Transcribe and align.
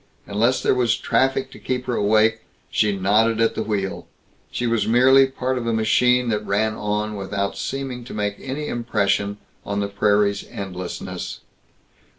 Unless 0.25 0.63
there 0.63 0.73
was 0.73 0.97
traffic 0.97 1.51
to 1.51 1.59
keep 1.59 1.85
her 1.85 1.93
awake, 1.95 2.41
she 2.71 2.97
nodded 2.97 3.39
at 3.39 3.53
the 3.53 3.61
wheel; 3.61 4.07
she 4.49 4.65
was 4.65 4.87
merely 4.87 5.25
a 5.25 5.27
part 5.27 5.59
of 5.59 5.67
a 5.67 5.73
machine 5.73 6.29
that 6.29 6.43
ran 6.43 6.73
on 6.73 7.15
without 7.15 7.55
seeming 7.55 8.03
to 8.05 8.13
make 8.15 8.35
any 8.39 8.67
impression 8.67 9.37
on 9.63 9.79
the 9.79 9.87
prairie's 9.87 10.43
endlessness. 10.49 11.41